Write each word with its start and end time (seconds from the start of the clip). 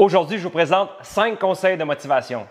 Aujourd'hui, 0.00 0.38
je 0.38 0.44
vous 0.44 0.48
présente 0.48 0.88
5 1.02 1.38
conseils 1.38 1.76
de 1.76 1.84
motivation. 1.84 2.46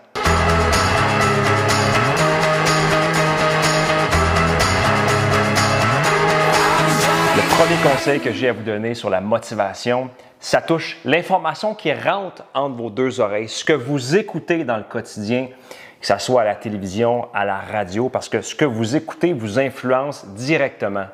Le 7.34 7.42
premier 7.56 7.74
conseil 7.82 8.20
que 8.20 8.30
j'ai 8.30 8.50
à 8.50 8.52
vous 8.52 8.62
donner 8.62 8.94
sur 8.94 9.10
la 9.10 9.20
motivation, 9.20 10.10
ça 10.38 10.62
touche 10.62 10.98
l'information 11.04 11.74
qui 11.74 11.92
rentre 11.92 12.44
entre 12.54 12.76
vos 12.76 12.88
deux 12.88 13.18
oreilles, 13.18 13.48
ce 13.48 13.64
que 13.64 13.72
vous 13.72 14.14
écoutez 14.14 14.62
dans 14.62 14.76
le 14.76 14.84
quotidien, 14.84 15.48
que 16.00 16.06
ce 16.06 16.18
soit 16.18 16.42
à 16.42 16.44
la 16.44 16.54
télévision, 16.54 17.26
à 17.34 17.44
la 17.44 17.58
radio, 17.58 18.08
parce 18.08 18.28
que 18.28 18.42
ce 18.42 18.54
que 18.54 18.64
vous 18.64 18.94
écoutez 18.94 19.32
vous 19.32 19.58
influence 19.58 20.24
directement. 20.24 21.06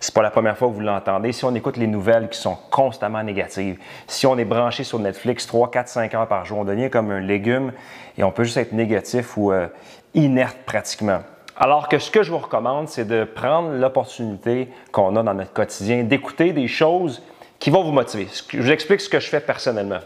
C'est 0.00 0.14
pas 0.14 0.22
la 0.22 0.30
première 0.30 0.56
fois 0.56 0.68
que 0.68 0.74
vous 0.74 0.80
l'entendez. 0.80 1.32
Si 1.32 1.44
on 1.44 1.54
écoute 1.54 1.76
les 1.76 1.86
nouvelles 1.86 2.28
qui 2.28 2.38
sont 2.38 2.56
constamment 2.70 3.22
négatives, 3.22 3.78
si 4.06 4.26
on 4.26 4.38
est 4.38 4.44
branché 4.44 4.84
sur 4.84 4.98
Netflix 4.98 5.46
3, 5.46 5.70
4, 5.70 5.88
5 5.88 6.14
heures 6.14 6.28
par 6.28 6.44
jour, 6.44 6.58
on 6.58 6.64
devient 6.64 6.90
comme 6.90 7.10
un 7.10 7.20
légume 7.20 7.72
et 8.16 8.22
on 8.22 8.30
peut 8.30 8.44
juste 8.44 8.56
être 8.56 8.72
négatif 8.72 9.36
ou 9.36 9.52
euh, 9.52 9.66
inerte 10.14 10.58
pratiquement. 10.66 11.20
Alors 11.56 11.88
que 11.88 11.98
ce 11.98 12.10
que 12.10 12.22
je 12.22 12.30
vous 12.30 12.38
recommande, 12.38 12.88
c'est 12.88 13.04
de 13.04 13.24
prendre 13.24 13.70
l'opportunité 13.72 14.68
qu'on 14.92 15.16
a 15.16 15.22
dans 15.22 15.34
notre 15.34 15.52
quotidien, 15.52 16.04
d'écouter 16.04 16.52
des 16.52 16.68
choses 16.68 17.20
qui 17.58 17.70
vont 17.70 17.82
vous 17.82 17.90
motiver. 17.90 18.28
Je 18.50 18.62
vous 18.62 18.70
explique 18.70 19.00
ce 19.00 19.08
que 19.08 19.18
je 19.18 19.28
fais 19.28 19.40
personnellement. 19.40 19.98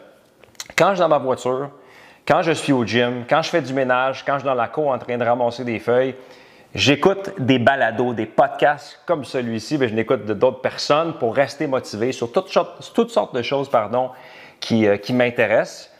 Quand 0.77 0.91
je 0.91 0.95
suis 0.95 1.01
dans 1.01 1.09
ma 1.09 1.19
voiture, 1.19 1.69
quand 2.27 2.41
je 2.41 2.52
suis 2.52 2.73
au 2.73 2.85
gym, 2.85 3.24
quand 3.29 3.43
je 3.43 3.51
fais 3.51 3.60
du 3.60 3.74
ménage, 3.74 4.24
quand 4.24 4.35
je 4.35 4.38
suis 4.38 4.47
dans 4.47 4.55
la 4.55 4.69
cour 4.69 4.88
en 4.88 4.99
train 4.99 5.19
de 5.19 5.24
ramasser 5.24 5.65
des 5.65 5.79
feuilles, 5.79 6.15
J'écoute 6.75 7.33
des 7.39 7.59
balados, 7.59 8.15
des 8.15 8.25
podcasts 8.25 8.99
comme 9.05 9.25
celui-ci, 9.25 9.77
mais 9.77 9.89
je 9.89 9.95
n'écoute 9.95 10.25
d'autres 10.25 10.63
personnes 10.63 11.13
pour 11.19 11.35
rester 11.35 11.67
motivé 11.67 12.13
sur 12.13 12.33
toutes 12.33 12.49
sortes, 12.49 12.93
toutes 12.95 13.11
sortes 13.11 13.35
de 13.35 13.43
choses 13.43 13.69
pardon, 13.69 14.11
qui, 14.59 14.87
euh, 14.87 14.97
qui 14.97 15.13
m'intéressent. 15.13 15.91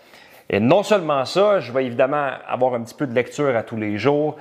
Et 0.49 0.61
non 0.61 0.83
seulement 0.83 1.27
ça, 1.27 1.61
je 1.61 1.73
vais 1.73 1.85
évidemment 1.85 2.31
avoir 2.49 2.73
un 2.75 2.83
petit 2.83 2.95
peu 2.95 3.07
de 3.07 3.13
lecture 3.13 3.55
à 3.55 3.63
tous 3.63 3.77
les 3.77 3.99
jours. 3.99 4.37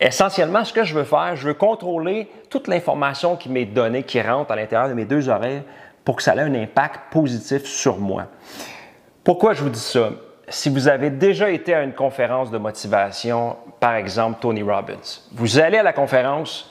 Essentiellement, 0.00 0.64
ce 0.64 0.72
que 0.72 0.82
je 0.82 0.92
veux 0.92 1.04
faire, 1.04 1.36
je 1.36 1.46
veux 1.46 1.54
contrôler 1.54 2.28
toute 2.50 2.66
l'information 2.66 3.36
qui 3.36 3.48
m'est 3.48 3.64
donnée, 3.64 4.02
qui 4.02 4.20
rentre 4.20 4.50
à 4.50 4.56
l'intérieur 4.56 4.88
de 4.88 4.94
mes 4.94 5.04
deux 5.04 5.28
oreilles 5.28 5.62
pour 6.04 6.16
que 6.16 6.22
ça 6.24 6.34
ait 6.34 6.40
un 6.40 6.54
impact 6.54 7.12
positif 7.12 7.64
sur 7.64 7.98
moi. 7.98 8.26
Pourquoi 9.22 9.54
je 9.54 9.62
vous 9.62 9.70
dis 9.70 9.78
ça? 9.78 10.10
Si 10.48 10.68
vous 10.70 10.88
avez 10.88 11.10
déjà 11.10 11.50
été 11.50 11.74
à 11.74 11.82
une 11.82 11.92
conférence 11.92 12.50
de 12.50 12.58
motivation, 12.58 13.56
par 13.80 13.94
exemple 13.94 14.38
Tony 14.40 14.62
Robbins, 14.62 15.20
vous 15.32 15.58
allez 15.58 15.78
à 15.78 15.82
la 15.82 15.92
conférence, 15.92 16.70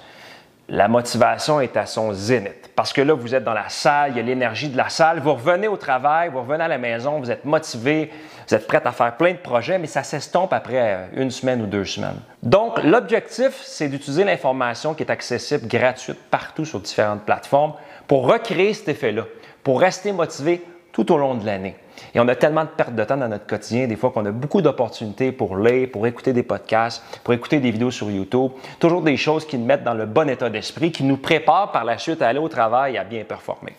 la 0.67 0.87
motivation 0.87 1.61
est 1.61 1.77
à 1.77 1.85
son 1.85 2.13
zénith. 2.13 2.71
Parce 2.75 2.91
que 2.91 3.01
là, 3.01 3.13
vous 3.13 3.35
êtes 3.35 3.43
dans 3.43 3.53
la 3.53 3.69
salle, 3.69 4.11
il 4.11 4.17
y 4.17 4.19
a 4.19 4.23
l'énergie 4.23 4.67
de 4.67 4.75
la 4.75 4.89
salle, 4.89 5.19
vous 5.19 5.33
revenez 5.33 5.67
au 5.67 5.77
travail, 5.77 6.29
vous 6.29 6.39
revenez 6.39 6.63
à 6.63 6.67
la 6.67 6.77
maison, 6.77 7.19
vous 7.19 7.31
êtes 7.31 7.45
motivé, 7.45 8.11
vous 8.47 8.55
êtes 8.55 8.67
prêt 8.67 8.81
à 8.83 8.91
faire 8.91 9.15
plein 9.15 9.33
de 9.33 9.37
projets, 9.37 9.77
mais 9.77 9.87
ça 9.87 10.03
s'estompe 10.03 10.51
après 10.53 11.09
une 11.13 11.31
semaine 11.31 11.61
ou 11.61 11.67
deux 11.67 11.85
semaines. 11.85 12.19
Donc, 12.43 12.81
l'objectif, 12.83 13.61
c'est 13.63 13.87
d'utiliser 13.87 14.23
l'information 14.23 14.93
qui 14.93 15.03
est 15.03 15.11
accessible, 15.11 15.67
gratuite, 15.67 16.19
partout 16.31 16.65
sur 16.65 16.79
différentes 16.79 17.23
plateformes 17.23 17.73
pour 18.07 18.27
recréer 18.27 18.73
cet 18.73 18.89
effet-là, 18.89 19.23
pour 19.63 19.79
rester 19.79 20.11
motivé 20.11 20.63
tout 20.95 21.11
au 21.11 21.17
long 21.17 21.35
de 21.35 21.45
l'année. 21.45 21.75
Et 22.13 22.21
on 22.21 22.27
a 22.29 22.35
tellement 22.35 22.63
de 22.63 22.69
pertes 22.69 22.95
de 22.95 23.03
temps 23.03 23.17
dans 23.17 23.27
notre 23.27 23.45
quotidien, 23.45 23.85
des 23.85 23.97
fois 23.97 24.11
qu'on 24.11 24.25
a 24.25 24.31
beaucoup 24.31 24.61
d'opportunités 24.61 25.33
pour 25.33 25.57
lire, 25.57 25.89
pour 25.91 26.07
écouter 26.07 26.31
des 26.31 26.41
podcasts, 26.41 27.03
pour 27.21 27.33
écouter 27.33 27.59
des 27.59 27.69
vidéos 27.69 27.91
sur 27.91 28.09
YouTube, 28.09 28.51
toujours 28.79 29.01
des 29.01 29.17
choses 29.17 29.45
qui 29.45 29.57
nous 29.57 29.65
mettent 29.65 29.83
dans 29.83 29.93
le 29.93 30.05
bon 30.05 30.29
état 30.29 30.49
d'esprit, 30.49 30.93
qui 30.93 31.03
nous 31.03 31.17
préparent 31.17 31.73
par 31.73 31.83
la 31.83 31.97
suite 31.97 32.21
à 32.21 32.29
aller 32.29 32.39
au 32.39 32.47
travail 32.47 32.95
et 32.95 32.97
à 32.97 33.03
bien 33.03 33.25
performer. 33.25 33.73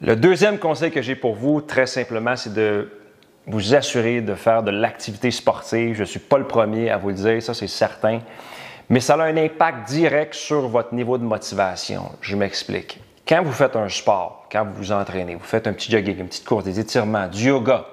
Le 0.00 0.16
deuxième 0.16 0.58
conseil 0.58 0.90
que 0.90 1.00
j'ai 1.00 1.14
pour 1.14 1.36
vous, 1.36 1.60
très 1.60 1.86
simplement, 1.86 2.34
c'est 2.34 2.52
de 2.52 2.90
vous 3.46 3.76
assurer 3.76 4.20
de 4.20 4.34
faire 4.34 4.64
de 4.64 4.72
l'activité 4.72 5.30
sportive. 5.30 5.94
Je 5.94 6.00
ne 6.00 6.06
suis 6.06 6.18
pas 6.18 6.38
le 6.38 6.46
premier 6.48 6.90
à 6.90 6.98
vous 6.98 7.10
le 7.10 7.14
dire, 7.14 7.40
ça 7.40 7.54
c'est 7.54 7.68
certain, 7.68 8.18
mais 8.88 8.98
ça 8.98 9.14
a 9.14 9.22
un 9.22 9.36
impact 9.36 9.88
direct 9.88 10.34
sur 10.34 10.66
votre 10.66 10.92
niveau 10.92 11.18
de 11.18 11.24
motivation. 11.24 12.10
Je 12.20 12.34
m'explique. 12.34 13.00
Quand 13.28 13.42
vous 13.42 13.52
faites 13.52 13.76
un 13.76 13.90
sport, 13.90 14.46
quand 14.50 14.64
vous 14.64 14.72
vous 14.72 14.92
entraînez, 14.92 15.34
vous 15.34 15.44
faites 15.44 15.66
un 15.66 15.74
petit 15.74 15.92
jogging, 15.92 16.18
une 16.18 16.28
petite 16.28 16.46
course, 16.46 16.64
des 16.64 16.80
étirements, 16.80 17.28
du 17.28 17.48
yoga, 17.48 17.84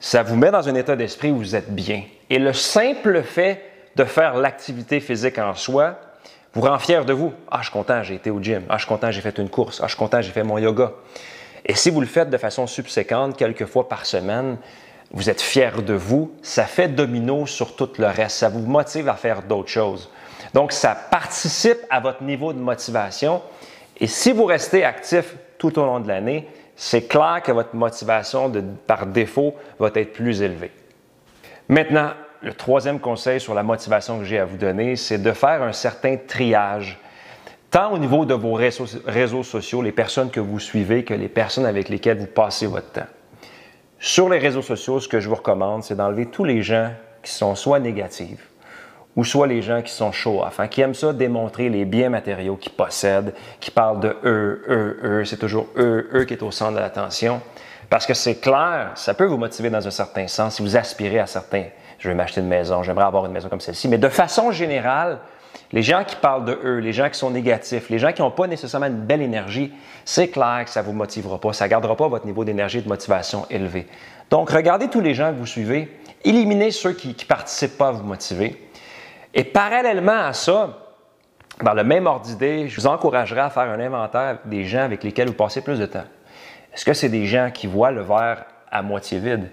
ça 0.00 0.24
vous 0.24 0.34
met 0.34 0.50
dans 0.50 0.68
un 0.68 0.74
état 0.74 0.96
d'esprit 0.96 1.30
où 1.30 1.36
vous 1.36 1.54
êtes 1.54 1.72
bien. 1.72 2.02
Et 2.30 2.40
le 2.40 2.52
simple 2.52 3.22
fait 3.22 3.62
de 3.94 4.02
faire 4.02 4.34
l'activité 4.34 4.98
physique 4.98 5.38
en 5.38 5.54
soi 5.54 6.00
vous 6.52 6.62
rend 6.62 6.80
fier 6.80 7.04
de 7.04 7.12
vous. 7.12 7.32
Ah, 7.48 7.58
je 7.58 7.66
suis 7.66 7.72
content, 7.72 8.02
j'ai 8.02 8.16
été 8.16 8.30
au 8.30 8.42
gym. 8.42 8.64
Ah, 8.68 8.76
je 8.76 8.80
suis 8.80 8.88
content, 8.88 9.12
j'ai 9.12 9.20
fait 9.20 9.38
une 9.38 9.48
course. 9.48 9.78
Ah, 9.80 9.84
je 9.84 9.90
suis 9.90 9.98
content, 9.98 10.20
j'ai 10.20 10.32
fait 10.32 10.42
mon 10.42 10.58
yoga. 10.58 10.90
Et 11.64 11.76
si 11.76 11.90
vous 11.90 12.00
le 12.00 12.06
faites 12.08 12.30
de 12.30 12.36
façon 12.36 12.66
subséquente, 12.66 13.36
quelques 13.36 13.66
fois 13.66 13.88
par 13.88 14.04
semaine, 14.04 14.56
vous 15.12 15.30
êtes 15.30 15.42
fier 15.42 15.80
de 15.80 15.94
vous, 15.94 16.32
ça 16.42 16.64
fait 16.64 16.88
domino 16.88 17.46
sur 17.46 17.76
tout 17.76 17.90
le 17.98 18.06
reste. 18.06 18.38
Ça 18.38 18.48
vous 18.48 18.66
motive 18.66 19.08
à 19.08 19.14
faire 19.14 19.42
d'autres 19.42 19.70
choses. 19.70 20.10
Donc, 20.54 20.72
ça 20.72 20.96
participe 21.08 21.78
à 21.88 22.00
votre 22.00 22.24
niveau 22.24 22.52
de 22.52 22.58
motivation 22.58 23.42
et 23.98 24.06
si 24.06 24.32
vous 24.32 24.44
restez 24.44 24.84
actif 24.84 25.36
tout 25.58 25.78
au 25.78 25.84
long 25.84 26.00
de 26.00 26.08
l'année, 26.08 26.48
c'est 26.76 27.08
clair 27.08 27.40
que 27.42 27.52
votre 27.52 27.74
motivation 27.74 28.52
par 28.86 29.06
défaut 29.06 29.54
va 29.78 29.90
être 29.94 30.12
plus 30.12 30.42
élevée. 30.42 30.70
Maintenant, 31.68 32.10
le 32.42 32.52
troisième 32.52 33.00
conseil 33.00 33.40
sur 33.40 33.54
la 33.54 33.62
motivation 33.62 34.18
que 34.18 34.24
j'ai 34.24 34.38
à 34.38 34.44
vous 34.44 34.58
donner, 34.58 34.96
c'est 34.96 35.18
de 35.18 35.32
faire 35.32 35.62
un 35.62 35.72
certain 35.72 36.16
triage, 36.16 36.98
tant 37.70 37.92
au 37.92 37.98
niveau 37.98 38.26
de 38.26 38.34
vos 38.34 38.52
réseaux, 38.52 38.84
réseaux, 39.06 39.42
sociaux, 39.42 39.80
les 39.80 39.92
personnes 39.92 40.30
que 40.30 40.40
vous 40.40 40.60
suivez, 40.60 41.02
que 41.02 41.14
les 41.14 41.28
personnes 41.28 41.66
avec 41.66 41.88
lesquelles 41.88 42.18
vous 42.18 42.26
passez 42.26 42.66
votre 42.66 42.92
temps. 42.92 43.06
Sur 43.98 44.28
les 44.28 44.38
réseaux 44.38 44.62
sociaux, 44.62 45.00
ce 45.00 45.08
que 45.08 45.20
je 45.20 45.28
vous 45.28 45.34
recommande, 45.34 45.82
c'est 45.82 45.96
d'enlever 45.96 46.26
tous 46.26 46.44
les 46.44 46.62
gens 46.62 46.90
qui 47.22 47.32
sont 47.32 47.54
soit 47.54 47.80
négatifs, 47.80 48.50
ou 49.16 49.24
soit 49.24 49.46
les 49.46 49.62
gens 49.62 49.82
qui 49.82 49.92
sont 49.92 50.12
chauds 50.12 50.42
enfin, 50.44 50.68
qui 50.68 50.82
aiment 50.82 50.94
ça 50.94 51.12
démontrer 51.12 51.68
les 51.70 51.84
biens 51.84 52.10
matériaux 52.10 52.56
qu'ils 52.56 52.72
possèdent, 52.72 53.34
qui 53.60 53.70
parlent 53.70 54.00
de 54.00 54.16
eux, 54.24 54.62
eux, 54.68 55.00
eux, 55.02 55.24
c'est 55.24 55.38
toujours 55.38 55.68
eux, 55.76 56.08
eux 56.14 56.24
qui 56.24 56.34
est 56.34 56.42
au 56.42 56.50
centre 56.50 56.74
de 56.74 56.78
l'attention. 56.78 57.40
Parce 57.88 58.04
que 58.06 58.14
c'est 58.14 58.36
clair, 58.36 58.90
ça 58.94 59.14
peut 59.14 59.24
vous 59.24 59.38
motiver 59.38 59.70
dans 59.70 59.86
un 59.86 59.90
certain 59.90 60.26
sens 60.26 60.56
si 60.56 60.62
vous 60.62 60.76
aspirez 60.76 61.18
à 61.18 61.26
certains. 61.26 61.64
Je 61.98 62.08
vais 62.08 62.14
m'acheter 62.14 62.40
une 62.40 62.48
maison, 62.48 62.82
j'aimerais 62.82 63.04
avoir 63.04 63.24
une 63.26 63.32
maison 63.32 63.48
comme 63.48 63.60
celle-ci. 63.60 63.88
Mais 63.88 63.98
de 63.98 64.08
façon 64.08 64.50
générale, 64.50 65.18
les 65.72 65.82
gens 65.82 66.04
qui 66.04 66.16
parlent 66.16 66.44
de 66.44 66.58
eux, 66.64 66.78
les 66.78 66.92
gens 66.92 67.08
qui 67.08 67.18
sont 67.18 67.30
négatifs, 67.30 67.88
les 67.88 67.98
gens 67.98 68.12
qui 68.12 68.22
n'ont 68.22 68.30
pas 68.30 68.46
nécessairement 68.46 68.86
une 68.86 69.00
belle 69.00 69.22
énergie, 69.22 69.72
c'est 70.04 70.28
clair 70.28 70.62
que 70.64 70.70
ça 70.70 70.82
ne 70.82 70.86
vous 70.86 70.92
motivera 70.92 71.40
pas, 71.40 71.52
ça 71.52 71.64
ne 71.64 71.70
gardera 71.70 71.96
pas 71.96 72.08
votre 72.08 72.26
niveau 72.26 72.44
d'énergie 72.44 72.78
et 72.78 72.82
de 72.82 72.88
motivation 72.88 73.46
élevé. 73.50 73.86
Donc, 74.30 74.50
regardez 74.50 74.88
tous 74.88 75.00
les 75.00 75.14
gens 75.14 75.32
que 75.32 75.38
vous 75.38 75.46
suivez, 75.46 75.96
éliminez 76.24 76.70
ceux 76.72 76.92
qui 76.92 77.08
ne 77.08 77.24
participent 77.24 77.78
pas 77.78 77.88
à 77.88 77.92
vous 77.92 78.04
motiver 78.04 78.65
et 79.36 79.44
parallèlement 79.44 80.24
à 80.24 80.32
ça, 80.32 80.78
dans 81.62 81.74
le 81.74 81.84
même 81.84 82.06
ordre 82.06 82.24
d'idée, 82.24 82.68
je 82.68 82.80
vous 82.80 82.86
encouragerai 82.86 83.40
à 83.40 83.50
faire 83.50 83.64
un 83.64 83.78
inventaire 83.78 84.38
des 84.46 84.64
gens 84.64 84.80
avec 84.80 85.04
lesquels 85.04 85.28
vous 85.28 85.34
passez 85.34 85.60
plus 85.60 85.78
de 85.78 85.84
temps. 85.84 86.04
Est-ce 86.72 86.86
que 86.86 86.94
c'est 86.94 87.10
des 87.10 87.26
gens 87.26 87.50
qui 87.52 87.66
voient 87.66 87.90
le 87.90 88.00
verre 88.00 88.46
à 88.70 88.80
moitié 88.80 89.18
vide? 89.18 89.50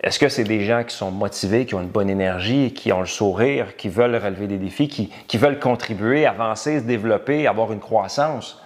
Est-ce 0.00 0.20
que 0.20 0.28
c'est 0.28 0.44
des 0.44 0.60
gens 0.60 0.84
qui 0.84 0.94
sont 0.94 1.10
motivés, 1.10 1.66
qui 1.66 1.74
ont 1.74 1.82
une 1.82 1.88
bonne 1.88 2.08
énergie, 2.08 2.72
qui 2.72 2.92
ont 2.92 3.00
le 3.00 3.06
sourire, 3.06 3.76
qui 3.76 3.88
veulent 3.88 4.14
relever 4.14 4.46
des 4.46 4.58
défis, 4.58 4.86
qui, 4.86 5.12
qui 5.26 5.38
veulent 5.38 5.58
contribuer, 5.58 6.24
avancer, 6.24 6.78
se 6.78 6.84
développer, 6.84 7.48
avoir 7.48 7.72
une 7.72 7.80
croissance? 7.80 8.62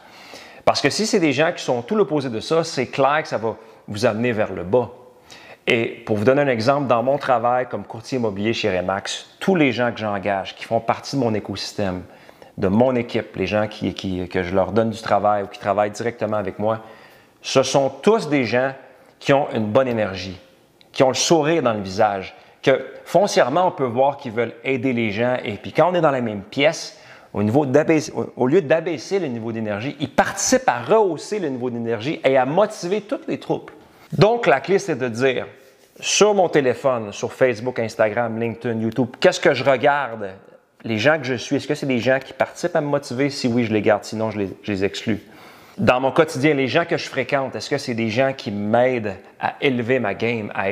Parce 0.66 0.82
que 0.82 0.90
si 0.90 1.06
c'est 1.06 1.20
des 1.20 1.32
gens 1.32 1.52
qui 1.56 1.64
sont 1.64 1.80
tout 1.80 1.96
l'opposé 1.96 2.28
de 2.28 2.40
ça, 2.40 2.64
c'est 2.64 2.88
clair 2.88 3.22
que 3.22 3.28
ça 3.28 3.38
va 3.38 3.56
vous 3.88 4.04
amener 4.04 4.32
vers 4.32 4.52
le 4.52 4.64
bas. 4.64 4.90
Et 5.72 6.02
pour 6.04 6.16
vous 6.16 6.24
donner 6.24 6.42
un 6.42 6.48
exemple, 6.48 6.88
dans 6.88 7.04
mon 7.04 7.16
travail 7.16 7.68
comme 7.68 7.84
courtier 7.84 8.18
immobilier 8.18 8.52
chez 8.52 8.76
Remax, 8.76 9.36
tous 9.38 9.54
les 9.54 9.70
gens 9.70 9.92
que 9.92 10.00
j'engage, 10.00 10.56
qui 10.56 10.64
font 10.64 10.80
partie 10.80 11.14
de 11.14 11.20
mon 11.20 11.32
écosystème, 11.32 12.02
de 12.58 12.66
mon 12.66 12.96
équipe, 12.96 13.36
les 13.36 13.46
gens 13.46 13.68
qui, 13.68 13.94
que 13.94 14.42
je 14.42 14.52
leur 14.52 14.72
donne 14.72 14.90
du 14.90 15.00
travail 15.00 15.44
ou 15.44 15.46
qui 15.46 15.60
travaillent 15.60 15.92
directement 15.92 16.38
avec 16.38 16.58
moi, 16.58 16.80
ce 17.40 17.62
sont 17.62 17.88
tous 17.88 18.28
des 18.28 18.46
gens 18.46 18.72
qui 19.20 19.32
ont 19.32 19.46
une 19.54 19.66
bonne 19.66 19.86
énergie, 19.86 20.40
qui 20.90 21.04
ont 21.04 21.08
le 21.10 21.14
sourire 21.14 21.62
dans 21.62 21.74
le 21.74 21.82
visage, 21.82 22.34
que 22.64 22.84
foncièrement, 23.04 23.68
on 23.68 23.70
peut 23.70 23.84
voir 23.84 24.16
qu'ils 24.16 24.32
veulent 24.32 24.54
aider 24.64 24.92
les 24.92 25.12
gens. 25.12 25.36
Et 25.44 25.52
puis 25.52 25.72
quand 25.72 25.92
on 25.92 25.94
est 25.94 26.00
dans 26.00 26.10
la 26.10 26.20
même 26.20 26.42
pièce, 26.42 26.98
au, 27.32 27.44
niveau 27.44 27.64
au 28.36 28.46
lieu 28.48 28.60
d'abaisser 28.60 29.20
le 29.20 29.28
niveau 29.28 29.52
d'énergie, 29.52 29.96
ils 30.00 30.10
participent 30.10 30.68
à 30.68 30.82
rehausser 30.82 31.38
le 31.38 31.48
niveau 31.48 31.70
d'énergie 31.70 32.20
et 32.24 32.36
à 32.36 32.44
motiver 32.44 33.02
toutes 33.02 33.28
les 33.28 33.38
troupes. 33.38 33.70
Donc, 34.12 34.48
la 34.48 34.60
clé, 34.60 34.80
c'est 34.80 34.96
de 34.96 35.08
dire, 35.08 35.46
sur 36.00 36.34
mon 36.34 36.48
téléphone, 36.48 37.12
sur 37.12 37.32
Facebook, 37.32 37.78
Instagram, 37.78 38.38
LinkedIn, 38.38 38.80
YouTube, 38.80 39.08
qu'est-ce 39.20 39.40
que 39.40 39.54
je 39.54 39.64
regarde? 39.64 40.30
Les 40.84 40.98
gens 40.98 41.18
que 41.18 41.24
je 41.24 41.34
suis, 41.34 41.56
est-ce 41.56 41.66
que 41.66 41.74
c'est 41.74 41.86
des 41.86 41.98
gens 41.98 42.18
qui 42.24 42.32
participent 42.32 42.76
à 42.76 42.80
me 42.80 42.86
motiver? 42.86 43.28
Si 43.28 43.48
oui, 43.48 43.64
je 43.64 43.72
les 43.72 43.82
garde, 43.82 44.04
sinon 44.04 44.30
je 44.30 44.40
les, 44.66 44.84
exclus. 44.84 45.20
Dans 45.76 46.00
mon 46.00 46.10
quotidien, 46.10 46.54
les 46.54 46.68
gens 46.68 46.84
que 46.84 46.96
je 46.96 47.08
fréquente, 47.08 47.54
est-ce 47.54 47.68
que 47.68 47.78
c'est 47.78 47.94
des 47.94 48.08
gens 48.08 48.32
qui 48.32 48.50
m'aident 48.50 49.16
à 49.40 49.54
élever 49.60 49.98
ma 49.98 50.14
game, 50.14 50.50
à, 50.54 50.66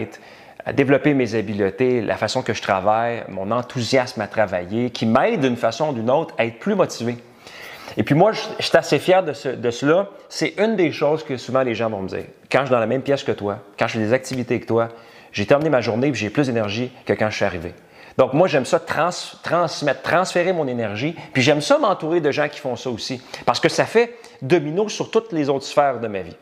à 0.64 0.72
développer 0.72 1.14
mes 1.14 1.34
habiletés, 1.34 2.00
la 2.00 2.16
façon 2.16 2.42
que 2.42 2.54
je 2.54 2.62
travaille, 2.62 3.22
mon 3.28 3.50
enthousiasme 3.50 4.20
à 4.20 4.26
travailler, 4.26 4.90
qui 4.90 5.06
m'aident 5.06 5.40
d'une 5.40 5.56
façon 5.56 5.90
ou 5.90 5.92
d'une 5.92 6.10
autre 6.10 6.34
à 6.38 6.46
être 6.46 6.58
plus 6.58 6.74
motivé? 6.74 7.16
Et 7.96 8.02
puis 8.02 8.14
moi, 8.14 8.32
je, 8.32 8.40
suis 8.60 8.76
assez 8.76 8.98
fier 8.98 9.22
de, 9.22 9.32
cela. 9.32 10.08
C'est 10.28 10.54
une 10.58 10.76
des 10.76 10.92
choses 10.92 11.24
que 11.24 11.36
souvent 11.36 11.62
les 11.62 11.74
gens 11.74 11.88
vont 11.88 12.02
me 12.02 12.08
dire. 12.08 12.24
Quand 12.50 12.60
je 12.60 12.64
suis 12.66 12.72
dans 12.72 12.81
la 12.81 12.86
même 12.86 13.02
pièce 13.02 13.22
que 13.22 13.32
toi, 13.32 13.58
quand 13.78 13.86
je 13.88 13.94
fais 13.94 13.98
des 13.98 14.12
activités 14.12 14.60
que 14.60 14.66
toi, 14.66 14.88
j'ai 15.32 15.46
terminé 15.46 15.70
ma 15.70 15.80
journée 15.80 16.08
et 16.08 16.14
j'ai 16.14 16.30
plus 16.30 16.46
d'énergie 16.46 16.90
que 17.06 17.12
quand 17.12 17.30
je 17.30 17.36
suis 17.36 17.44
arrivé. 17.44 17.75
Donc, 18.16 18.32
moi, 18.32 18.48
j'aime 18.48 18.64
ça 18.64 18.80
transmettre, 18.80 20.02
transférer 20.02 20.52
mon 20.52 20.66
énergie, 20.66 21.14
puis 21.32 21.40
j'aime 21.40 21.60
ça 21.60 21.78
m'entourer 21.78 22.20
de 22.20 22.32
gens 22.32 22.48
qui 22.48 22.58
font 22.58 22.75
ça 22.75 22.90
aussi, 22.90 23.22
parce 23.46 23.60
que 23.60 23.69
ça 23.69 23.84
fait 23.84 24.19
domino 24.42 24.88
sur 24.88 25.10
toutes 25.10 25.32
les 25.32 25.48
autres 25.48 25.64
sphères 25.64 26.00
de 26.00 26.08
ma 26.08 26.22
vie. 26.22 26.36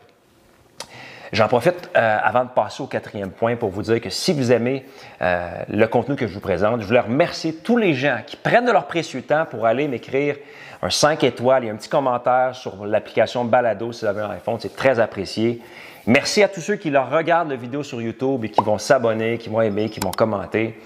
J'en 1.33 1.47
profite 1.47 1.89
euh, 1.95 2.17
avant 2.23 2.45
de 2.45 2.49
passer 2.49 2.81
au 2.81 2.87
quatrième 2.87 3.31
point 3.31 3.57
pour 3.57 3.69
vous 3.69 3.81
dire 3.81 3.99
que 3.99 4.09
si 4.09 4.33
vous 4.33 4.51
aimez 4.51 4.85
euh, 5.21 5.49
le 5.67 5.85
contenu 5.85 6.15
que 6.15 6.25
je 6.25 6.33
vous 6.33 6.39
présente, 6.39 6.81
je 6.81 6.87
voulais 6.87 7.01
remercier 7.01 7.53
tous 7.53 7.77
les 7.77 7.93
gens 7.93 8.19
qui 8.25 8.37
prennent 8.37 8.65
de 8.65 8.71
leur 8.71 8.87
précieux 8.87 9.21
temps 9.21 9.45
pour 9.45 9.65
aller 9.65 9.87
m'écrire 9.87 10.37
un 10.81 10.89
5 10.89 11.23
étoiles 11.23 11.65
et 11.65 11.69
un 11.69 11.75
petit 11.75 11.89
commentaire 11.89 12.55
sur 12.55 12.85
l'application 12.85 13.43
Balado 13.43 13.91
si 13.91 14.01
vous 14.01 14.07
avez 14.07 14.21
un 14.21 14.29
iPhone. 14.31 14.57
C'est 14.59 14.75
très 14.75 14.99
apprécié. 14.99 15.61
Merci 16.07 16.41
à 16.41 16.47
tous 16.47 16.61
ceux 16.61 16.77
qui 16.77 16.89
leur 16.89 17.11
regardent 17.11 17.49
la 17.49 17.57
vidéo 17.57 17.83
sur 17.83 18.01
YouTube 18.01 18.45
et 18.45 18.49
qui 18.49 18.63
vont 18.63 18.77
s'abonner, 18.77 19.37
qui 19.37 19.49
vont 19.49 19.59
aimer, 19.59 19.89
qui 19.89 19.99
vont 19.99 20.11
commenter. 20.11 20.79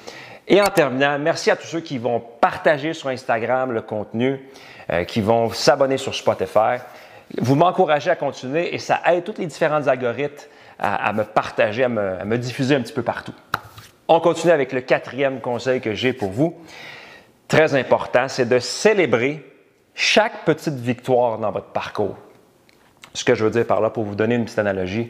Et 0.48 0.60
en 0.60 0.66
terminant, 0.66 1.20
merci 1.20 1.52
à 1.52 1.56
tous 1.56 1.68
ceux 1.68 1.82
qui 1.82 2.00
vont 2.00 2.20
partager 2.20 2.96
sur 2.96 3.10
Instagram 3.10 3.72
le 3.72 3.84
contenu, 3.84 4.40
euh, 4.90 5.04
qui 5.04 5.22
vont 5.22 5.52
s'abonner 5.52 5.98
sur 5.98 6.16
Spotify. 6.16 6.82
Vous 7.38 7.54
m'encouragez 7.54 8.10
à 8.10 8.16
continuer 8.16 8.74
et 8.74 8.80
ça 8.80 9.00
aide 9.06 9.24
tous 9.24 9.36
les 9.38 9.46
différents 9.46 9.88
algorithmes 9.88 10.48
à, 10.80 11.14
me 11.14 11.24
partager, 11.24 11.84
à 11.84 11.90
me, 11.90 12.38
diffuser 12.40 12.74
un 12.74 12.82
petit 12.82 12.92
peu 12.92 13.04
partout. 13.04 13.36
On 14.08 14.20
continue 14.22 14.52
avec 14.52 14.72
le 14.72 14.82
quatrième 14.82 15.40
conseil 15.40 15.82
que 15.82 15.94
j'ai 15.94 16.14
pour 16.14 16.32
vous. 16.32 16.56
Très 17.48 17.76
important, 17.76 18.28
c'est 18.28 18.50
de 18.50 18.58
célébrer 18.58 19.46
chaque 19.94 20.46
petite 20.46 20.80
victoire 20.80 21.38
dans 21.38 21.52
votre 21.52 21.68
parcours. 21.68 22.18
Ce 23.14 23.24
que 23.24 23.36
je 23.36 23.44
veux 23.44 23.52
dire 23.52 23.66
par 23.66 23.82
là, 23.82 23.90
pour 23.90 24.04
vous 24.04 24.16
donner 24.16 24.36
une 24.36 24.46
petite 24.46 24.60
analogie, 24.60 25.10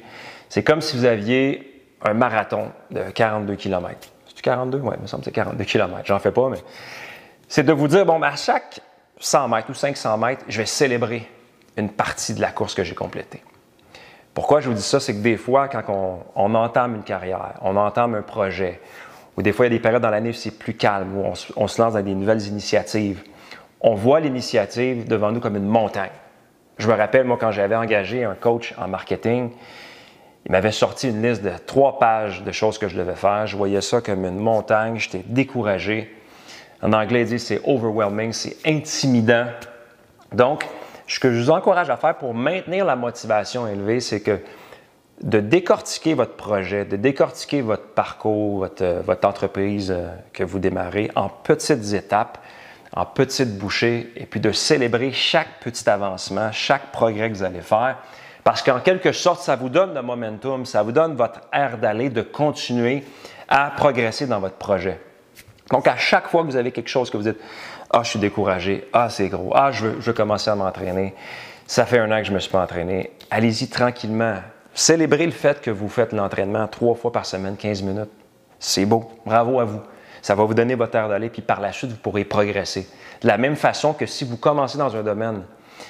c'est 0.49 0.63
comme 0.63 0.81
si 0.81 0.97
vous 0.97 1.05
aviez 1.05 1.85
un 2.03 2.13
marathon 2.13 2.71
de 2.89 3.03
42 3.03 3.55
km. 3.55 3.95
C'est 4.27 4.41
42? 4.41 4.79
Oui, 4.79 4.95
il 4.97 5.01
me 5.01 5.07
semble 5.07 5.21
que 5.21 5.25
c'est 5.25 5.35
42 5.35 5.63
km. 5.63 6.01
J'en 6.05 6.19
fais 6.19 6.31
pas, 6.31 6.49
mais 6.49 6.57
c'est 7.47 7.63
de 7.63 7.73
vous 7.73 7.87
dire, 7.87 8.05
bon, 8.05 8.19
ben, 8.19 8.29
à 8.29 8.35
chaque 8.35 8.79
100 9.19 9.47
mètres 9.49 9.69
ou 9.69 9.73
500 9.73 10.17
mètres, 10.17 10.43
je 10.47 10.57
vais 10.57 10.65
célébrer 10.65 11.27
une 11.77 11.89
partie 11.89 12.33
de 12.33 12.41
la 12.41 12.51
course 12.51 12.73
que 12.73 12.83
j'ai 12.83 12.95
complétée. 12.95 13.41
Pourquoi 14.33 14.61
je 14.61 14.69
vous 14.69 14.75
dis 14.75 14.81
ça? 14.81 14.99
C'est 14.99 15.13
que 15.13 15.21
des 15.21 15.37
fois, 15.37 15.67
quand 15.67 16.23
on, 16.35 16.55
entame 16.55 16.95
une 16.95 17.03
carrière, 17.03 17.53
on 17.61 17.75
entame 17.75 18.15
un 18.15 18.21
projet, 18.21 18.79
ou 19.37 19.41
des 19.41 19.51
fois, 19.51 19.65
il 19.65 19.71
y 19.71 19.75
a 19.75 19.77
des 19.77 19.81
périodes 19.81 20.01
dans 20.01 20.09
l'année 20.09 20.29
où 20.29 20.33
c'est 20.33 20.57
plus 20.57 20.73
calme, 20.73 21.17
où 21.17 21.23
on, 21.55 21.67
se 21.67 21.81
lance 21.81 21.93
dans 21.93 22.01
des 22.01 22.15
nouvelles 22.15 22.47
initiatives, 22.47 23.21
on 23.81 23.95
voit 23.95 24.19
l'initiative 24.19 25.07
devant 25.07 25.31
nous 25.31 25.39
comme 25.39 25.57
une 25.57 25.67
montagne. 25.67 26.11
Je 26.81 26.87
me 26.87 26.93
rappelle, 26.95 27.25
moi, 27.25 27.37
quand 27.39 27.51
j'avais 27.51 27.75
engagé 27.75 28.23
un 28.23 28.33
coach 28.33 28.73
en 28.75 28.87
marketing, 28.87 29.51
il 30.47 30.51
m'avait 30.51 30.71
sorti 30.71 31.09
une 31.09 31.21
liste 31.21 31.43
de 31.43 31.51
trois 31.67 31.99
pages 31.99 32.41
de 32.41 32.51
choses 32.51 32.79
que 32.79 32.87
je 32.87 32.97
devais 32.97 33.13
faire. 33.13 33.45
Je 33.45 33.55
voyais 33.55 33.81
ça 33.81 34.01
comme 34.01 34.25
une 34.25 34.39
montagne, 34.39 34.97
j'étais 34.97 35.21
découragé. 35.27 36.11
En 36.81 36.91
anglais, 36.93 37.21
il 37.21 37.27
dit 37.27 37.37
c'est 37.37 37.61
overwhelming, 37.65 38.33
c'est 38.33 38.57
intimidant. 38.65 39.45
Donc, 40.31 40.65
ce 41.05 41.19
que 41.19 41.31
je 41.31 41.43
vous 41.43 41.51
encourage 41.51 41.91
à 41.91 41.97
faire 41.97 42.15
pour 42.17 42.33
maintenir 42.33 42.83
la 42.83 42.95
motivation 42.95 43.67
élevée, 43.67 43.99
c'est 43.99 44.21
que 44.21 44.39
de 45.21 45.39
décortiquer 45.39 46.15
votre 46.15 46.33
projet, 46.33 46.83
de 46.83 46.95
décortiquer 46.95 47.61
votre 47.61 47.89
parcours, 47.89 48.61
votre, 48.61 48.81
euh, 48.83 49.15
entreprise 49.21 49.91
euh, 49.91 50.07
que 50.33 50.43
vous 50.43 50.57
démarrez 50.57 51.11
en 51.15 51.29
petites 51.29 51.93
étapes, 51.93 52.39
en 52.93 53.05
petites 53.05 53.57
bouchées, 53.57 54.11
et 54.15 54.25
puis 54.25 54.39
de 54.39 54.51
célébrer 54.51 55.11
chaque 55.11 55.59
petit 55.61 55.89
avancement, 55.89 56.51
chaque 56.51 56.91
progrès 56.91 57.29
que 57.29 57.35
vous 57.35 57.43
allez 57.43 57.61
faire. 57.61 57.97
Parce 58.43 58.61
qu'en 58.61 58.79
quelque 58.79 59.11
sorte, 59.11 59.41
ça 59.41 59.55
vous 59.55 59.69
donne 59.69 59.93
le 59.93 60.01
momentum, 60.01 60.65
ça 60.65 60.83
vous 60.83 60.91
donne 60.91 61.15
votre 61.15 61.41
air 61.53 61.77
d'aller, 61.77 62.09
de 62.09 62.21
continuer 62.21 63.03
à 63.47 63.71
progresser 63.75 64.25
dans 64.25 64.39
votre 64.39 64.55
projet. 64.55 64.99
Donc, 65.69 65.87
à 65.87 65.95
chaque 65.95 66.27
fois 66.27 66.41
que 66.41 66.47
vous 66.47 66.55
avez 66.55 66.71
quelque 66.71 66.89
chose 66.89 67.09
que 67.09 67.17
vous 67.17 67.23
dites, 67.23 67.39
ah, 67.91 68.01
je 68.03 68.09
suis 68.09 68.19
découragé. 68.19 68.87
Ah, 68.93 69.09
c'est 69.09 69.29
gros. 69.29 69.51
Ah, 69.53 69.71
je 69.71 69.87
veux, 69.87 70.13
commencer 70.13 70.49
à 70.49 70.55
m'entraîner. 70.55 71.13
Ça 71.67 71.85
fait 71.85 71.99
un 71.99 72.11
an 72.11 72.17
que 72.19 72.23
je 72.23 72.31
ne 72.31 72.35
me 72.35 72.39
suis 72.39 72.51
pas 72.51 72.61
entraîné. 72.61 73.11
Allez-y 73.29 73.67
tranquillement. 73.67 74.35
Célébrez 74.73 75.25
le 75.25 75.31
fait 75.31 75.61
que 75.61 75.71
vous 75.71 75.89
faites 75.89 76.13
l'entraînement 76.13 76.67
trois 76.67 76.95
fois 76.95 77.11
par 77.11 77.25
semaine, 77.25 77.57
15 77.57 77.83
minutes. 77.83 78.09
C'est 78.59 78.85
beau. 78.85 79.11
Bravo 79.25 79.59
à 79.59 79.65
vous. 79.65 79.81
Ça 80.21 80.35
va 80.35 80.43
vous 80.43 80.53
donner 80.53 80.75
votre 80.75 80.95
air 80.95 81.09
d'aller, 81.09 81.29
puis 81.29 81.41
par 81.41 81.61
la 81.61 81.71
suite, 81.71 81.91
vous 81.91 81.97
pourrez 81.97 82.25
progresser. 82.25 82.87
De 83.21 83.27
la 83.27 83.37
même 83.37 83.55
façon 83.55 83.93
que 83.93 84.05
si 84.05 84.23
vous 84.23 84.37
commencez 84.37 84.77
dans 84.77 84.95
un 84.95 85.03
domaine, 85.03 85.43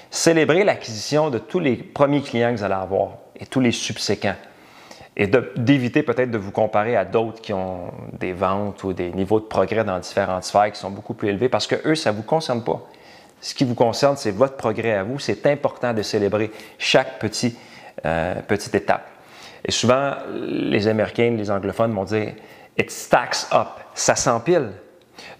célébrez 0.10 0.63
l'acquisition 0.63 1.30
de 1.30 1.38
tous 1.38 1.60
les 1.60 1.75
premiers 1.75 2.22
clients 2.22 2.51
que 2.51 2.57
vous 2.57 2.63
allez 2.63 2.74
avoir 2.74 3.12
et 3.39 3.45
tous 3.45 3.60
les 3.60 3.72
subséquents 3.72 4.36
et 5.18 5.28
d'éviter 5.28 6.04
peut-être 6.04 6.31
de 6.31 6.38
vous 6.38 6.51
comparer 6.51 6.95
à 6.95 7.04
d'autres 7.04 7.42
qui 7.42 7.54
ont 7.54 7.92
des 8.13 8.31
ventes 8.31 8.83
ou 8.83 8.94
des 8.94 9.12
niveaux 9.12 9.39
de 9.39 9.45
progrès 9.45 9.83
dans 9.83 10.00
différentes 10.00 10.45
sphères 10.45 10.72
qui 10.72 10.80
sont 10.80 10.89
beaucoup 10.89 11.13
plus 11.13 11.30
élevés 11.30 11.50
parce 11.50 11.68
que 11.68 11.75
eux, 11.86 11.95
ça 11.95 12.12
ne 12.12 12.18
vous 12.18 12.24
concerne 12.24 12.63
pas. 12.63 12.81
Ce 13.42 13.54
qui 13.54 13.66
vous 13.66 13.75
concerne, 13.75 14.16
c'est 14.16 14.31
votre 14.31 14.56
progrès 14.56 14.94
à 14.94 15.04
vous. 15.04 15.19
C'est 15.19 15.45
important 15.48 15.94
de 15.94 16.01
célébrer 16.01 16.51
chaque 16.78 17.19
euh, 18.06 18.36
petite 18.48 18.75
étape. 18.75 19.07
Et 19.66 19.72
souvent, 19.72 20.13
les 20.33 20.88
Américains, 20.88 21.31
les 21.31 21.51
anglophones 21.51 21.94
vont 21.94 22.06
dire 22.06 22.33
It 22.77 22.89
stacks 22.89 23.47
up. 23.53 23.68
Ça 23.94 24.15
s'empile. 24.15 24.71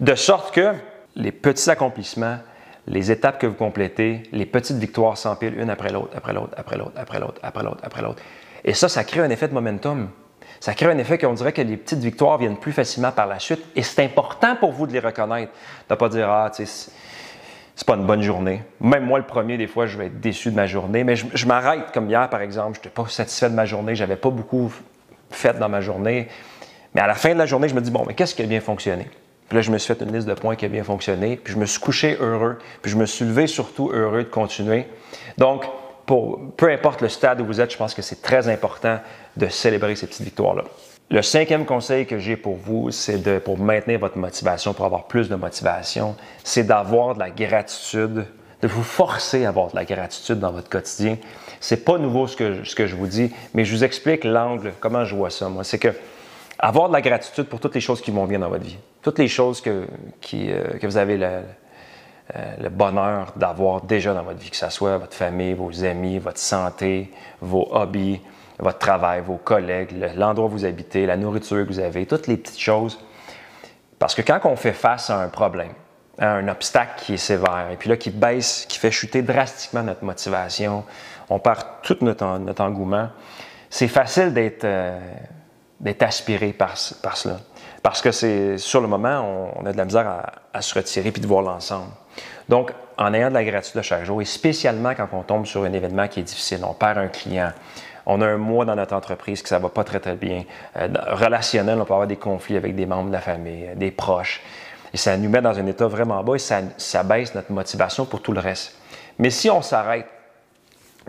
De 0.00 0.14
sorte 0.14 0.54
que 0.54 0.72
les 1.16 1.32
petits 1.32 1.70
accomplissements, 1.70 2.38
les 2.86 3.10
étapes 3.10 3.38
que 3.38 3.46
vous 3.46 3.54
complétez, 3.54 4.24
les 4.32 4.46
petites 4.46 4.76
victoires 4.76 5.16
s'empilent 5.16 5.58
une 5.58 5.70
après 5.70 5.90
l'autre, 5.90 6.10
après 6.16 6.32
l'autre, 6.32 6.54
après 6.56 6.76
l'autre, 6.76 6.92
après 6.96 7.20
l'autre, 7.20 7.40
après 7.42 7.62
l'autre, 7.62 7.80
après 7.82 8.02
l'autre. 8.02 8.22
Et 8.64 8.74
ça, 8.74 8.88
ça 8.88 9.04
crée 9.04 9.20
un 9.20 9.30
effet 9.30 9.48
de 9.48 9.54
momentum. 9.54 10.10
Ça 10.60 10.74
crée 10.74 10.86
un 10.86 10.98
effet 10.98 11.18
qu'on 11.18 11.32
dirait 11.32 11.52
que 11.52 11.62
les 11.62 11.76
petites 11.76 11.98
victoires 11.98 12.38
viennent 12.38 12.56
plus 12.56 12.72
facilement 12.72 13.10
par 13.10 13.26
la 13.26 13.38
suite. 13.38 13.64
Et 13.74 13.82
c'est 13.82 14.04
important 14.04 14.54
pour 14.56 14.72
vous 14.72 14.86
de 14.86 14.92
les 14.92 15.00
reconnaître. 15.00 15.52
De 15.88 15.94
ne 15.94 15.98
pas 15.98 16.08
dire, 16.08 16.30
ah, 16.30 16.50
tu 16.54 16.64
sais, 16.66 16.92
c'est 17.74 17.86
pas 17.86 17.94
une 17.94 18.06
bonne 18.06 18.22
journée. 18.22 18.62
Même 18.80 19.04
moi, 19.04 19.18
le 19.18 19.24
premier, 19.24 19.56
des 19.56 19.66
fois, 19.66 19.86
je 19.86 19.98
vais 19.98 20.06
être 20.06 20.20
déçu 20.20 20.50
de 20.50 20.56
ma 20.56 20.66
journée. 20.66 21.02
Mais 21.02 21.16
je, 21.16 21.46
m'arrête, 21.46 21.90
comme 21.92 22.08
hier, 22.08 22.28
par 22.30 22.42
exemple. 22.42 22.74
Je 22.74 22.78
n'étais 22.78 22.90
pas 22.90 23.08
satisfait 23.08 23.50
de 23.50 23.54
ma 23.54 23.64
journée. 23.64 23.96
J'avais 23.96 24.16
pas 24.16 24.30
beaucoup 24.30 24.72
fait 25.30 25.58
dans 25.58 25.68
ma 25.68 25.80
journée. 25.80 26.28
Mais 26.94 27.00
à 27.00 27.06
la 27.06 27.14
fin 27.14 27.32
de 27.32 27.38
la 27.38 27.46
journée, 27.46 27.68
je 27.68 27.74
me 27.74 27.80
dis, 27.80 27.90
bon, 27.90 28.04
mais 28.06 28.14
qu'est-ce 28.14 28.34
qui 28.34 28.42
a 28.42 28.46
bien 28.46 28.60
fonctionné? 28.60 29.08
Puis 29.48 29.56
là, 29.56 29.62
je 29.62 29.70
me 29.70 29.78
suis 29.78 29.94
fait 29.94 30.02
une 30.02 30.12
liste 30.14 30.26
de 30.26 30.34
points 30.34 30.56
qui 30.56 30.64
a 30.64 30.68
bien 30.68 30.84
fonctionné. 30.84 31.36
Puis 31.36 31.52
je 31.54 31.58
me 31.58 31.66
suis 31.66 31.80
couché 31.80 32.16
heureux. 32.20 32.58
Puis 32.80 32.90
je 32.90 32.96
me 32.96 33.06
suis 33.06 33.24
levé 33.24 33.46
surtout 33.46 33.90
heureux 33.92 34.24
de 34.24 34.28
continuer. 34.28 34.86
Donc, 35.38 35.64
peu 36.56 36.70
importe 36.70 37.00
le 37.00 37.08
stade 37.08 37.40
où 37.40 37.46
vous 37.46 37.60
êtes, 37.60 37.70
je 37.72 37.76
pense 37.76 37.94
que 37.94 38.02
c'est 38.02 38.22
très 38.22 38.48
important 38.48 38.98
de 39.36 39.48
célébrer 39.48 39.96
ces 39.96 40.06
petites 40.06 40.24
victoires-là. 40.24 40.64
Le 41.10 41.22
cinquième 41.22 41.66
conseil 41.66 42.06
que 42.06 42.18
j'ai 42.18 42.36
pour 42.36 42.56
vous, 42.56 42.90
c'est 42.90 43.18
de, 43.22 43.38
pour 43.38 43.58
maintenir 43.58 43.98
votre 43.98 44.16
motivation, 44.16 44.72
pour 44.72 44.86
avoir 44.86 45.04
plus 45.04 45.28
de 45.28 45.34
motivation, 45.34 46.16
c'est 46.42 46.64
d'avoir 46.64 47.14
de 47.14 47.18
la 47.18 47.30
gratitude, 47.30 48.24
de 48.62 48.68
vous 48.68 48.82
forcer 48.82 49.44
à 49.44 49.50
avoir 49.50 49.70
de 49.70 49.76
la 49.76 49.84
gratitude 49.84 50.38
dans 50.38 50.52
votre 50.52 50.70
quotidien. 50.70 51.18
C'est 51.60 51.84
pas 51.84 51.98
nouveau 51.98 52.26
ce 52.26 52.36
que, 52.36 52.64
ce 52.64 52.74
que 52.74 52.86
je 52.86 52.96
vous 52.96 53.06
dis, 53.06 53.30
mais 53.52 53.64
je 53.64 53.76
vous 53.76 53.84
explique 53.84 54.24
l'angle, 54.24 54.72
comment 54.80 55.04
je 55.04 55.14
vois 55.14 55.28
ça, 55.28 55.50
moi. 55.50 55.64
C'est 55.64 55.78
que 55.78 55.92
avoir 56.58 56.88
de 56.88 56.92
la 56.92 57.00
gratitude 57.00 57.44
pour 57.44 57.60
toutes 57.60 57.74
les 57.74 57.80
choses 57.80 58.00
qui 58.00 58.10
vont 58.10 58.26
bien 58.26 58.38
dans 58.38 58.48
votre 58.48 58.64
vie, 58.64 58.78
toutes 59.02 59.18
les 59.18 59.28
choses 59.28 59.60
que, 59.60 59.86
euh, 60.34 60.78
que 60.78 60.86
vous 60.86 60.96
avez 60.96 61.18
euh, 61.22 61.42
le 62.60 62.68
bonheur 62.68 63.32
d'avoir 63.36 63.82
déjà 63.82 64.14
dans 64.14 64.22
votre 64.22 64.38
vie, 64.38 64.50
que 64.50 64.56
ce 64.56 64.70
soit 64.70 64.98
votre 64.98 65.16
famille, 65.16 65.54
vos 65.54 65.84
amis, 65.84 66.18
votre 66.18 66.38
santé, 66.38 67.10
vos 67.40 67.68
hobbies, 67.72 68.20
votre 68.58 68.78
travail, 68.78 69.22
vos 69.22 69.36
collègues, 69.36 69.90
l'endroit 70.16 70.46
où 70.46 70.50
vous 70.50 70.64
habitez, 70.64 71.04
la 71.06 71.16
nourriture 71.16 71.66
que 71.66 71.72
vous 71.72 71.80
avez, 71.80 72.06
toutes 72.06 72.26
les 72.28 72.36
petites 72.36 72.60
choses. 72.60 72.98
Parce 73.98 74.14
que 74.14 74.22
quand 74.22 74.40
on 74.44 74.56
fait 74.56 74.72
face 74.72 75.10
à 75.10 75.20
un 75.20 75.28
problème, 75.28 75.72
à 76.18 76.32
un 76.34 76.48
obstacle 76.48 76.92
qui 76.98 77.14
est 77.14 77.18
sévère, 77.18 77.68
et 77.72 77.76
puis 77.76 77.88
là 77.88 77.96
qui 77.96 78.10
baisse, 78.10 78.66
qui 78.68 78.78
fait 78.78 78.90
chuter 78.90 79.22
drastiquement 79.22 79.82
notre 79.82 80.04
motivation, 80.04 80.84
on 81.28 81.38
perd 81.38 81.64
tout 81.82 81.96
notre, 82.02 82.60
engouement, 82.60 83.08
c'est 83.70 83.88
facile 83.88 84.32
d'être 84.32 84.64
euh, 84.64 84.98
aspiré 86.00 86.52
par, 86.52 86.74
par 87.02 87.16
cela. 87.16 87.38
Parce 87.82 88.00
que 88.00 88.12
c'est 88.12 88.58
sur 88.58 88.80
le 88.80 88.86
moment, 88.86 89.52
on, 89.56 89.66
a 89.66 89.72
de 89.72 89.76
la 89.76 89.84
misère 89.84 90.24
à, 90.52 90.62
se 90.62 90.74
retirer 90.74 91.10
puis 91.10 91.20
de 91.20 91.26
voir 91.26 91.42
l'ensemble. 91.42 91.90
Donc, 92.48 92.72
en 92.96 93.12
ayant 93.14 93.28
de 93.28 93.34
la 93.34 93.44
gratitude 93.44 93.80
à 93.80 93.82
chaque 93.82 94.04
jour, 94.04 94.22
et 94.22 94.24
spécialement 94.24 94.94
quand 94.94 95.08
on 95.12 95.22
tombe 95.22 95.46
sur 95.46 95.64
un 95.64 95.72
événement 95.72 96.06
qui 96.06 96.20
est 96.20 96.24
difficile, 96.24 96.60
on 96.64 96.74
perd 96.74 96.98
un 96.98 97.08
client, 97.08 97.50
on 98.06 98.20
a 98.20 98.26
un 98.26 98.36
mois 98.36 98.64
dans 98.64 98.76
notre 98.76 98.94
entreprise 98.94 99.42
que 99.42 99.48
ça 99.48 99.58
va 99.58 99.68
pas 99.68 99.84
très 99.84 100.00
très 100.00 100.14
bien, 100.14 100.44
euh, 100.76 100.88
relationnel, 101.08 101.80
on 101.80 101.84
peut 101.84 101.92
avoir 101.92 102.06
des 102.06 102.16
conflits 102.16 102.56
avec 102.56 102.76
des 102.76 102.86
membres 102.86 103.08
de 103.08 103.12
la 103.12 103.20
famille, 103.20 103.70
des 103.76 103.90
proches, 103.90 104.42
et 104.92 104.96
ça 104.96 105.16
nous 105.16 105.30
met 105.30 105.40
dans 105.40 105.58
un 105.58 105.66
état 105.66 105.86
vraiment 105.86 106.22
bas 106.22 106.34
et 106.34 106.38
ça, 106.38 106.60
ça 106.76 107.02
baisse 107.02 107.34
notre 107.34 107.50
motivation 107.50 108.04
pour 108.04 108.20
tout 108.20 108.32
le 108.32 108.40
reste. 108.40 108.76
Mais 109.18 109.30
si 109.30 109.50
on 109.50 109.62
s'arrête, 109.62 110.06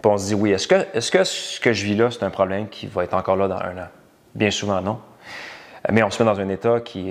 on 0.03 0.17
se 0.17 0.27
dit 0.27 0.35
oui, 0.35 0.51
est-ce 0.51 0.67
que, 0.67 0.75
est 0.75 0.99
-ce 0.99 1.11
que 1.11 1.23
ce 1.23 1.59
que 1.59 1.73
je 1.73 1.83
vis 1.83 1.95
là, 1.95 2.09
c'est 2.09 2.23
un 2.23 2.29
problème 2.29 2.67
qui 2.69 2.87
va 2.87 3.03
être 3.03 3.13
encore 3.13 3.35
là 3.35 3.47
dans 3.47 3.59
un 3.59 3.77
an? 3.77 3.87
Bien 4.35 4.51
souvent, 4.51 4.81
non. 4.81 4.99
Mais 5.91 6.01
on 6.03 6.09
se 6.09 6.23
met 6.23 6.29
dans 6.29 6.39
un 6.39 6.49
état 6.49 6.79
qui 6.79 7.03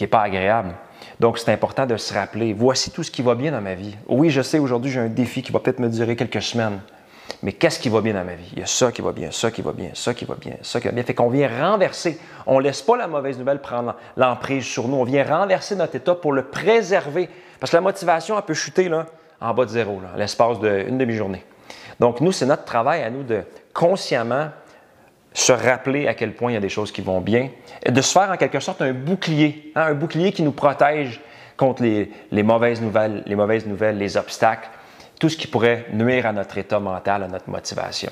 n'est 0.00 0.06
pas 0.06 0.22
agréable. 0.22 0.74
Donc, 1.20 1.38
c'est 1.38 1.52
important 1.52 1.86
de 1.86 1.96
se 1.96 2.14
rappeler, 2.14 2.52
voici 2.52 2.90
tout 2.90 3.02
ce 3.02 3.10
qui 3.10 3.22
va 3.22 3.34
bien 3.34 3.52
dans 3.52 3.60
ma 3.60 3.74
vie. 3.74 3.96
Oui, 4.08 4.30
je 4.30 4.42
sais, 4.42 4.58
aujourd'hui, 4.58 4.90
j'ai 4.90 5.00
un 5.00 5.08
défi 5.08 5.42
qui 5.42 5.52
va 5.52 5.60
peut-être 5.60 5.78
me 5.78 5.88
durer 5.88 6.16
quelques 6.16 6.42
semaines. 6.42 6.80
Mais 7.42 7.52
qu'est-ce 7.52 7.78
qui 7.78 7.88
va 7.88 8.00
bien 8.00 8.14
dans 8.14 8.24
ma 8.24 8.34
vie? 8.34 8.48
Il 8.52 8.60
y 8.60 8.62
a 8.62 8.66
ça 8.66 8.90
qui 8.90 9.02
va 9.02 9.12
bien, 9.12 9.30
ça 9.30 9.50
qui 9.50 9.62
va 9.62 9.72
bien, 9.72 9.90
ça 9.94 10.14
qui 10.14 10.24
va 10.24 10.34
bien, 10.34 10.54
ça 10.62 10.80
qui 10.80 10.86
va 10.86 10.92
bien. 10.92 11.02
Fait 11.02 11.14
qu'on 11.14 11.28
vient 11.28 11.48
renverser. 11.48 12.18
On 12.46 12.58
ne 12.58 12.64
laisse 12.64 12.82
pas 12.82 12.96
la 12.96 13.06
mauvaise 13.06 13.38
nouvelle 13.38 13.60
prendre 13.60 13.96
l'emprise 14.16 14.64
sur 14.64 14.88
nous. 14.88 14.96
On 14.96 15.04
vient 15.04 15.24
renverser 15.24 15.76
notre 15.76 15.96
état 15.96 16.14
pour 16.14 16.32
le 16.32 16.44
préserver. 16.44 17.28
Parce 17.60 17.70
que 17.70 17.76
la 17.76 17.82
motivation, 17.82 18.36
elle 18.36 18.44
peut 18.44 18.54
chuter 18.54 18.88
là, 18.88 19.06
en 19.40 19.52
bas 19.52 19.64
de 19.64 19.70
zéro, 19.70 20.00
l'espace 20.16 20.58
d'une 20.60 20.98
demi-journée. 20.98 21.44
Donc, 22.00 22.20
nous, 22.20 22.32
c'est 22.32 22.46
notre 22.46 22.64
travail 22.64 23.02
à 23.02 23.10
nous 23.10 23.22
de 23.22 23.42
consciemment 23.72 24.48
se 25.34 25.52
rappeler 25.52 26.06
à 26.06 26.14
quel 26.14 26.32
point 26.32 26.52
il 26.52 26.54
y 26.54 26.56
a 26.56 26.60
des 26.60 26.68
choses 26.68 26.92
qui 26.92 27.02
vont 27.02 27.20
bien, 27.20 27.50
et 27.84 27.90
de 27.90 28.00
se 28.00 28.12
faire 28.12 28.30
en 28.30 28.36
quelque 28.36 28.60
sorte 28.60 28.80
un 28.80 28.92
bouclier, 28.92 29.72
hein, 29.74 29.86
un 29.88 29.94
bouclier 29.94 30.32
qui 30.32 30.42
nous 30.42 30.52
protège 30.52 31.20
contre 31.56 31.82
les, 31.82 32.42
mauvaises 32.42 32.80
nouvelles, 32.80 33.22
les 33.26 33.34
mauvaises 33.34 33.66
nouvelles, 33.66 33.98
les 33.98 34.16
obstacles, 34.16 34.68
tout 35.18 35.28
ce 35.28 35.36
qui 35.36 35.46
pourrait 35.46 35.86
nuire 35.92 36.26
à 36.26 36.32
notre 36.32 36.56
état 36.56 36.78
mental, 36.78 37.24
à 37.24 37.28
notre 37.28 37.50
motivation. 37.50 38.10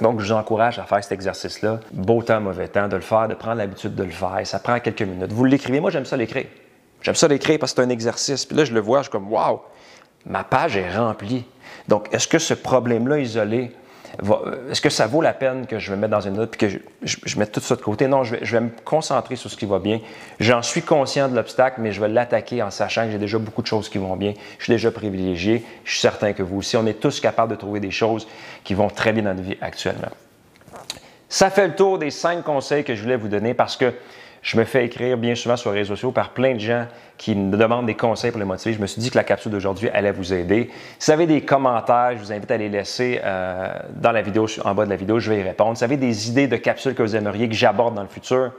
Donc, 0.00 0.20
je 0.20 0.26
vous 0.26 0.32
encourage 0.32 0.78
à 0.78 0.84
faire 0.84 1.02
cet 1.02 1.12
exercice-là, 1.12 1.80
beau 1.92 2.22
temps, 2.22 2.40
mauvais 2.40 2.68
temps, 2.68 2.86
de 2.86 2.96
le 2.96 3.02
faire, 3.02 3.26
de 3.26 3.34
prendre 3.34 3.56
l'habitude 3.56 3.96
de 3.96 4.04
le 4.04 4.10
faire. 4.10 4.40
Ça 4.44 4.60
prend 4.60 4.78
quelques 4.78 5.02
minutes. 5.02 5.32
Vous 5.32 5.44
l'écrivez, 5.44 5.80
moi 5.80 5.90
j'aime 5.90 6.04
ça 6.04 6.16
l'écrire. 6.16 6.46
J'aime 7.02 7.16
ça 7.16 7.26
l'écrire 7.26 7.58
parce 7.58 7.72
que 7.72 7.82
c'est 7.82 7.86
un 7.86 7.90
exercice. 7.90 8.46
Puis 8.46 8.56
là, 8.56 8.64
je 8.64 8.72
le 8.72 8.80
vois, 8.80 8.98
je 8.98 9.04
suis 9.04 9.10
comme, 9.10 9.32
waouh, 9.32 9.60
ma 10.24 10.44
page 10.44 10.76
est 10.76 10.96
remplie. 10.96 11.44
Donc, 11.88 12.12
est-ce 12.12 12.28
que 12.28 12.38
ce 12.38 12.54
problème-là 12.54 13.18
isolé, 13.18 13.72
est-ce 14.70 14.80
que 14.80 14.90
ça 14.90 15.06
vaut 15.06 15.20
la 15.20 15.32
peine 15.32 15.66
que 15.66 15.78
je 15.78 15.90
me 15.92 15.96
mette 15.96 16.10
dans 16.10 16.20
une 16.20 16.34
note 16.34 16.54
et 16.54 16.56
que 16.56 16.80
je, 17.02 17.38
mette 17.38 17.52
tout 17.52 17.60
ça 17.60 17.76
de 17.76 17.82
côté? 17.82 18.08
Non, 18.08 18.24
je 18.24 18.36
vais, 18.36 18.60
me 18.60 18.70
concentrer 18.84 19.36
sur 19.36 19.50
ce 19.50 19.56
qui 19.56 19.66
va 19.66 19.78
bien. 19.78 20.00
J'en 20.40 20.62
suis 20.62 20.82
conscient 20.82 21.28
de 21.28 21.36
l'obstacle, 21.36 21.80
mais 21.80 21.92
je 21.92 22.00
vais 22.00 22.08
l'attaquer 22.08 22.62
en 22.62 22.70
sachant 22.70 23.04
que 23.04 23.12
j'ai 23.12 23.18
déjà 23.18 23.38
beaucoup 23.38 23.62
de 23.62 23.66
choses 23.66 23.88
qui 23.88 23.98
vont 23.98 24.16
bien. 24.16 24.34
Je 24.58 24.64
suis 24.64 24.72
déjà 24.72 24.90
privilégié. 24.90 25.64
Je 25.84 25.92
suis 25.92 26.00
certain 26.00 26.32
que 26.32 26.42
vous 26.42 26.58
aussi. 26.58 26.76
On 26.76 26.86
est 26.86 27.00
tous 27.00 27.20
capables 27.20 27.50
de 27.50 27.56
trouver 27.56 27.80
des 27.80 27.90
choses 27.90 28.26
qui 28.64 28.74
vont 28.74 28.88
très 28.88 29.12
bien 29.12 29.22
dans 29.22 29.34
notre 29.34 29.46
vie 29.46 29.58
actuellement. 29.60 30.10
Ça 31.28 31.50
fait 31.50 31.68
le 31.68 31.74
tour 31.74 31.98
des 31.98 32.10
cinq 32.10 32.42
conseils 32.42 32.84
que 32.84 32.94
je 32.94 33.02
voulais 33.02 33.16
vous 33.16 33.28
donner 33.28 33.52
parce 33.52 33.76
que 33.76 33.92
je 34.48 34.56
me 34.56 34.64
fais 34.64 34.86
écrire 34.86 35.18
bien 35.18 35.34
souvent 35.34 35.58
sur 35.58 35.72
les 35.72 35.80
réseaux 35.80 35.94
sociaux 35.94 36.10
par 36.10 36.30
plein 36.30 36.54
de 36.54 36.58
gens 36.58 36.86
qui 37.18 37.34
me 37.34 37.54
demandent 37.54 37.84
des 37.84 37.94
conseils 37.94 38.30
pour 38.30 38.40
les 38.40 38.46
motiver. 38.46 38.74
Je 38.74 38.80
me 38.80 38.86
suis 38.86 38.98
dit 38.98 39.10
que 39.10 39.18
la 39.18 39.24
capsule 39.24 39.52
d'aujourd'hui 39.52 39.90
allait 39.90 40.10
vous 40.10 40.32
aider. 40.32 40.70
Si 40.98 41.10
vous 41.10 41.12
avez 41.12 41.26
des 41.26 41.42
commentaires, 41.42 42.12
je 42.14 42.20
vous 42.20 42.32
invite 42.32 42.50
à 42.50 42.56
les 42.56 42.70
laisser 42.70 43.20
euh, 43.22 43.68
dans 43.96 44.10
la 44.10 44.22
vidéo, 44.22 44.46
en 44.64 44.74
bas 44.74 44.86
de 44.86 44.90
la 44.90 44.96
vidéo, 44.96 45.18
je 45.18 45.30
vais 45.30 45.40
y 45.40 45.42
répondre. 45.42 45.76
Si 45.76 45.80
vous 45.80 45.84
avez 45.84 45.98
des 45.98 46.30
idées 46.30 46.48
de 46.48 46.56
capsules 46.56 46.94
que 46.94 47.02
vous 47.02 47.14
aimeriez 47.14 47.46
que 47.46 47.54
j'aborde 47.54 47.94
dans 47.94 48.00
le 48.00 48.08
futur, 48.08 48.52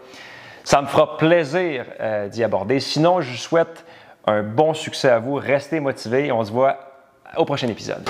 ça 0.63 0.79
me 0.83 0.85
fera 0.85 1.17
plaisir 1.17 1.85
euh, 1.99 2.27
d'y 2.27 2.43
aborder. 2.43 2.79
Sinon, 2.79 3.21
je 3.21 3.31
vous 3.31 3.37
souhaite 3.37 3.83
un 4.27 4.43
bon 4.43 4.75
succès 4.75 5.09
à 5.09 5.17
vous. 5.17 5.33
Restez 5.33 5.79
motivés 5.79 6.31
on 6.31 6.43
se 6.43 6.51
voit 6.51 6.77
au 7.35 7.45
prochain 7.45 7.67
épisode. 7.67 8.07